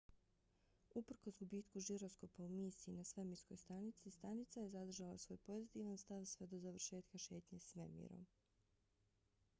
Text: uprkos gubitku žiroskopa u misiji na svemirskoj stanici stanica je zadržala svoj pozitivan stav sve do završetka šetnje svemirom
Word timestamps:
uprkos 0.99 1.35
gubitku 1.41 1.83
žiroskopa 1.87 2.43
u 2.45 2.47
misiji 2.53 2.93
na 2.95 3.03
svemirskoj 3.09 3.59
stanici 3.65 4.15
stanica 4.17 4.59
je 4.65 4.73
zadržala 4.77 5.21
svoj 5.27 5.37
pozitivan 5.51 6.03
stav 6.07 6.25
sve 6.33 6.51
do 6.55 6.63
završetka 6.67 7.25
šetnje 7.29 7.59
svemirom 7.69 8.27